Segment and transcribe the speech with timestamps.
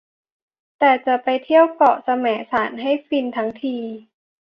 [0.79, 3.77] แต่จะไปเที่ยวเกาะแสมสารให้ฟินทั้งที